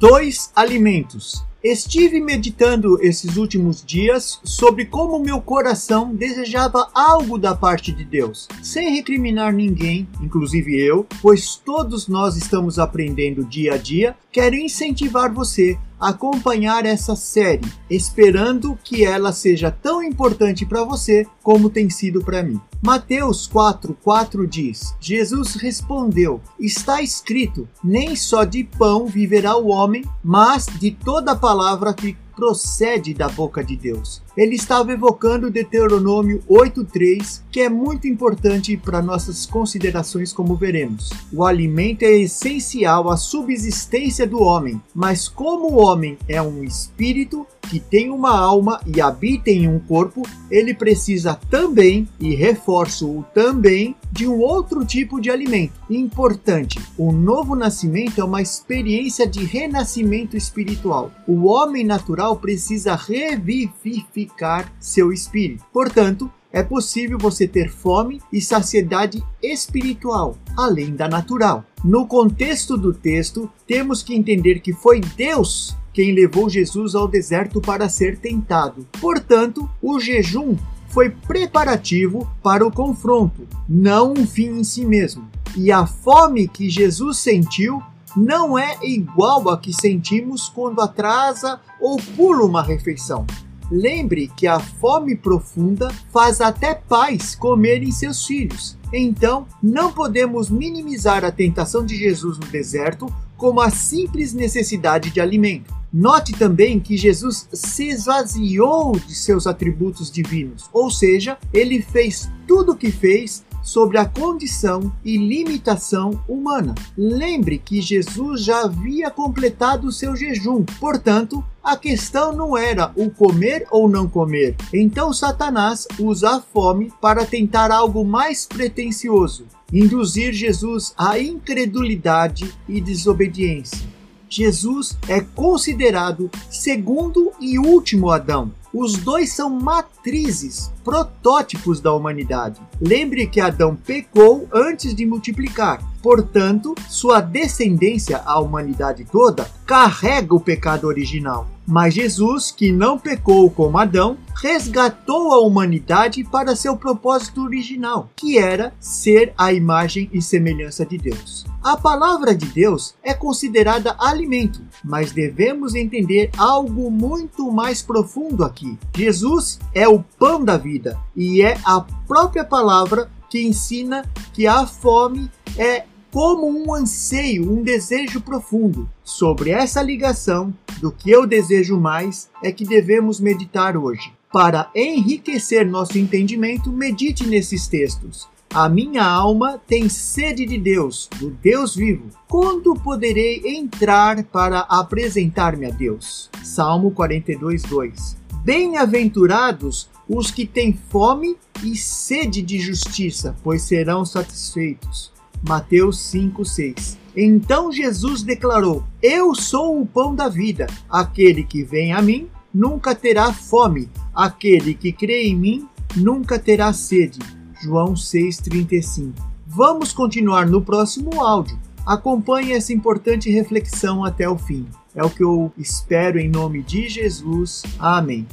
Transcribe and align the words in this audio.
dois 0.00 0.50
alimentos. 0.56 1.44
Estive 1.62 2.22
meditando 2.22 2.98
esses 3.02 3.36
últimos 3.36 3.84
dias 3.84 4.40
sobre 4.42 4.86
como 4.86 5.20
meu 5.20 5.42
coração 5.42 6.14
desejava 6.14 6.88
algo 6.94 7.36
da 7.36 7.54
parte 7.54 7.92
de 7.92 8.02
Deus, 8.02 8.48
sem 8.62 8.94
recriminar 8.94 9.52
ninguém, 9.52 10.08
inclusive 10.22 10.74
eu, 10.74 11.06
pois 11.20 11.54
todos 11.54 12.08
nós 12.08 12.34
estamos 12.34 12.78
aprendendo 12.78 13.44
dia 13.44 13.74
a 13.74 13.76
dia. 13.76 14.16
Quero 14.32 14.56
incentivar 14.56 15.30
você 15.30 15.78
a 16.00 16.08
acompanhar 16.08 16.86
essa 16.86 17.14
série, 17.14 17.70
esperando 17.90 18.78
que 18.82 19.04
ela 19.04 19.34
seja 19.34 19.70
tão 19.70 20.02
importante 20.02 20.64
para 20.64 20.82
você 20.82 21.26
como 21.42 21.68
tem 21.68 21.90
sido 21.90 22.24
para 22.24 22.42
mim. 22.42 22.58
Mateus 22.82 23.46
4:4 23.46 24.46
diz: 24.46 24.94
Jesus 24.98 25.54
respondeu: 25.54 26.40
Está 26.58 27.02
escrito: 27.02 27.68
Nem 27.84 28.16
só 28.16 28.42
de 28.44 28.64
pão 28.64 29.04
viverá 29.04 29.54
o 29.54 29.68
homem, 29.68 30.02
mas 30.24 30.64
de 30.64 30.90
toda 30.90 31.36
palavra 31.36 31.92
que 31.92 32.16
procede 32.34 33.12
da 33.12 33.28
boca 33.28 33.62
de 33.62 33.76
Deus. 33.76 34.22
Ele 34.34 34.54
estava 34.54 34.92
evocando 34.92 35.50
Deuteronômio 35.50 36.42
8:3, 36.48 37.42
que 37.50 37.60
é 37.60 37.68
muito 37.68 38.08
importante 38.08 38.74
para 38.78 39.02
nossas 39.02 39.44
considerações, 39.44 40.32
como 40.32 40.56
veremos. 40.56 41.10
O 41.30 41.44
alimento 41.44 42.02
é 42.02 42.12
essencial 42.12 43.10
à 43.10 43.16
subsistência 43.18 44.26
do 44.26 44.40
homem, 44.40 44.80
mas 44.94 45.28
como 45.28 45.70
o 45.70 45.84
homem 45.84 46.16
é 46.26 46.40
um 46.40 46.64
espírito 46.64 47.46
que 47.70 47.78
tem 47.78 48.10
uma 48.10 48.36
alma 48.36 48.80
e 48.84 49.00
habita 49.00 49.48
em 49.48 49.68
um 49.68 49.78
corpo, 49.78 50.26
ele 50.50 50.74
precisa 50.74 51.38
também, 51.48 52.08
e 52.18 52.34
reforço 52.34 53.08
o 53.08 53.24
também, 53.32 53.94
de 54.10 54.26
um 54.26 54.40
outro 54.40 54.84
tipo 54.84 55.20
de 55.20 55.30
alimento. 55.30 55.74
Importante, 55.88 56.80
o 56.98 57.12
novo 57.12 57.54
nascimento 57.54 58.20
é 58.20 58.24
uma 58.24 58.42
experiência 58.42 59.24
de 59.24 59.44
renascimento 59.44 60.36
espiritual. 60.36 61.12
O 61.28 61.46
homem 61.46 61.84
natural 61.84 62.36
precisa 62.38 62.96
revivificar 62.96 64.72
seu 64.80 65.12
espírito. 65.12 65.64
Portanto, 65.72 66.28
é 66.52 66.64
possível 66.64 67.18
você 67.18 67.46
ter 67.46 67.70
fome 67.70 68.20
e 68.32 68.40
saciedade 68.40 69.22
espiritual, 69.40 70.36
além 70.56 70.96
da 70.96 71.08
natural. 71.08 71.64
No 71.84 72.04
contexto 72.04 72.76
do 72.76 72.92
texto, 72.92 73.48
temos 73.64 74.02
que 74.02 74.12
entender 74.12 74.58
que 74.58 74.72
foi 74.72 75.00
Deus 75.16 75.76
quem 75.92 76.12
levou 76.12 76.48
Jesus 76.48 76.94
ao 76.94 77.08
deserto 77.08 77.60
para 77.60 77.88
ser 77.88 78.18
tentado. 78.18 78.86
Portanto, 79.00 79.68
o 79.82 79.98
jejum 79.98 80.56
foi 80.88 81.10
preparativo 81.10 82.28
para 82.42 82.66
o 82.66 82.70
confronto, 82.70 83.46
não 83.68 84.12
um 84.12 84.26
fim 84.26 84.58
em 84.58 84.64
si 84.64 84.84
mesmo. 84.84 85.28
E 85.56 85.70
a 85.72 85.86
fome 85.86 86.48
que 86.48 86.68
Jesus 86.68 87.18
sentiu 87.18 87.82
não 88.16 88.58
é 88.58 88.76
igual 88.82 89.48
a 89.48 89.58
que 89.58 89.72
sentimos 89.72 90.48
quando 90.48 90.80
atrasa 90.80 91.60
ou 91.80 91.96
pula 92.16 92.44
uma 92.44 92.62
refeição. 92.62 93.24
Lembre 93.70 94.28
que 94.36 94.48
a 94.48 94.58
fome 94.58 95.14
profunda 95.14 95.94
faz 96.12 96.40
até 96.40 96.74
pais 96.74 97.36
comerem 97.36 97.92
seus 97.92 98.26
filhos. 98.26 98.76
Então, 98.92 99.46
não 99.62 99.92
podemos 99.92 100.50
minimizar 100.50 101.24
a 101.24 101.30
tentação 101.30 101.86
de 101.86 101.96
Jesus 101.96 102.36
no 102.36 102.46
deserto 102.46 103.06
como 103.36 103.60
a 103.60 103.70
simples 103.70 104.34
necessidade 104.34 105.10
de 105.10 105.20
alimento. 105.20 105.79
Note 105.92 106.32
também 106.34 106.78
que 106.78 106.96
Jesus 106.96 107.48
se 107.52 107.88
esvaziou 107.88 108.92
de 108.92 109.12
seus 109.12 109.44
atributos 109.46 110.08
divinos, 110.08 110.70
ou 110.72 110.88
seja, 110.88 111.36
ele 111.52 111.82
fez 111.82 112.30
tudo 112.46 112.72
o 112.72 112.76
que 112.76 112.92
fez 112.92 113.44
sobre 113.60 113.98
a 113.98 114.04
condição 114.04 114.92
e 115.04 115.16
limitação 115.16 116.22
humana. 116.28 116.74
Lembre 116.96 117.58
que 117.58 117.82
Jesus 117.82 118.44
já 118.44 118.62
havia 118.62 119.10
completado 119.10 119.88
o 119.88 119.92
seu 119.92 120.14
jejum, 120.14 120.64
portanto, 120.78 121.44
a 121.62 121.76
questão 121.76 122.32
não 122.32 122.56
era 122.56 122.92
o 122.96 123.10
comer 123.10 123.66
ou 123.70 123.88
não 123.88 124.08
comer. 124.08 124.54
Então 124.72 125.12
Satanás 125.12 125.86
usa 125.98 126.36
a 126.36 126.40
fome 126.40 126.92
para 127.00 127.26
tentar 127.26 127.70
algo 127.70 128.04
mais 128.04 128.46
pretensioso, 128.46 129.44
induzir 129.72 130.32
Jesus 130.32 130.94
à 130.96 131.18
incredulidade 131.18 132.54
e 132.68 132.80
desobediência. 132.80 133.99
Jesus 134.30 134.96
é 135.08 135.20
considerado 135.20 136.30
segundo 136.48 137.32
e 137.40 137.58
último 137.58 138.10
Adão. 138.10 138.52
Os 138.72 138.96
dois 138.96 139.32
são 139.32 139.50
matrizes, 139.50 140.72
protótipos 140.84 141.80
da 141.80 141.92
humanidade. 141.92 142.60
Lembre 142.80 143.26
que 143.26 143.40
Adão 143.40 143.74
pecou 143.74 144.48
antes 144.52 144.94
de 144.94 145.04
multiplicar. 145.04 145.82
Portanto, 146.02 146.74
sua 146.88 147.20
descendência, 147.20 148.22
a 148.24 148.40
humanidade 148.40 149.04
toda, 149.04 149.50
carrega 149.66 150.34
o 150.34 150.40
pecado 150.40 150.86
original. 150.86 151.46
Mas 151.66 151.94
Jesus, 151.94 152.50
que 152.50 152.72
não 152.72 152.98
pecou 152.98 153.48
como 153.48 153.78
Adão, 153.78 154.18
resgatou 154.34 155.32
a 155.32 155.40
humanidade 155.40 156.24
para 156.24 156.56
seu 156.56 156.76
propósito 156.76 157.44
original, 157.44 158.10
que 158.16 158.38
era 158.38 158.74
ser 158.80 159.32
a 159.38 159.52
imagem 159.52 160.10
e 160.12 160.20
semelhança 160.20 160.84
de 160.84 160.98
Deus. 160.98 161.46
A 161.62 161.76
palavra 161.76 162.34
de 162.34 162.46
Deus 162.46 162.94
é 163.02 163.14
considerada 163.14 163.94
alimento, 164.00 164.62
mas 164.82 165.12
devemos 165.12 165.74
entender 165.74 166.30
algo 166.36 166.90
muito 166.90 167.52
mais 167.52 167.82
profundo 167.82 168.42
aqui. 168.42 168.78
Jesus 168.96 169.60
é 169.74 169.86
o 169.86 170.02
pão 170.18 170.42
da 170.42 170.56
vida 170.56 170.98
e 171.14 171.42
é 171.42 171.56
a 171.64 171.80
própria 172.08 172.44
palavra 172.44 173.10
que 173.28 173.46
ensina 173.46 174.04
que 174.32 174.46
a 174.46 174.66
fome 174.66 175.30
é 175.56 175.84
como 176.12 176.48
um 176.48 176.74
anseio, 176.74 177.50
um 177.50 177.62
desejo 177.62 178.20
profundo. 178.20 178.88
Sobre 179.04 179.50
essa 179.50 179.82
ligação 179.82 180.52
do 180.80 180.90
que 180.90 181.10
eu 181.10 181.26
desejo 181.26 181.78
mais 181.78 182.28
é 182.42 182.50
que 182.50 182.64
devemos 182.64 183.20
meditar 183.20 183.76
hoje. 183.76 184.12
Para 184.32 184.70
enriquecer 184.74 185.66
nosso 185.66 185.98
entendimento, 185.98 186.70
medite 186.70 187.26
nesses 187.26 187.66
textos. 187.66 188.28
A 188.52 188.68
minha 188.68 189.04
alma 189.04 189.60
tem 189.64 189.88
sede 189.88 190.44
de 190.44 190.58
Deus, 190.58 191.08
do 191.18 191.30
Deus 191.30 191.74
vivo. 191.76 192.08
Quando 192.28 192.74
poderei 192.74 193.42
entrar 193.44 194.24
para 194.24 194.60
apresentar-me 194.60 195.66
a 195.66 195.70
Deus? 195.70 196.28
Salmo 196.42 196.90
42, 196.90 197.62
2. 197.62 198.16
Bem-aventurados 198.44 199.88
os 200.08 200.32
que 200.32 200.44
têm 200.44 200.76
fome 200.90 201.36
e 201.62 201.76
sede 201.76 202.42
de 202.42 202.58
justiça, 202.58 203.36
pois 203.44 203.62
serão 203.62 204.04
satisfeitos. 204.04 205.12
Mateus 205.42 206.00
5, 206.00 206.44
6. 206.44 206.98
Então 207.16 207.72
Jesus 207.72 208.22
declarou: 208.22 208.84
Eu 209.02 209.34
sou 209.34 209.80
o 209.80 209.86
pão 209.86 210.14
da 210.14 210.28
vida. 210.28 210.66
Aquele 210.88 211.44
que 211.44 211.62
vem 211.62 211.92
a 211.92 212.00
mim 212.00 212.28
nunca 212.52 212.94
terá 212.94 213.32
fome. 213.32 213.88
Aquele 214.14 214.74
que 214.74 214.92
crê 214.92 215.24
em 215.26 215.36
mim 215.36 215.68
nunca 215.96 216.38
terá 216.38 216.72
sede. 216.72 217.18
João 217.62 217.94
6,35. 217.94 219.12
Vamos 219.46 219.92
continuar 219.92 220.46
no 220.46 220.62
próximo 220.62 221.20
áudio. 221.20 221.58
Acompanhe 221.84 222.52
essa 222.52 222.72
importante 222.72 223.30
reflexão 223.30 224.04
até 224.04 224.28
o 224.28 224.38
fim. 224.38 224.66
É 224.94 225.02
o 225.02 225.10
que 225.10 225.22
eu 225.22 225.52
espero 225.56 226.18
em 226.18 226.28
nome 226.28 226.62
de 226.62 226.88
Jesus. 226.88 227.62
Amém. 227.78 228.26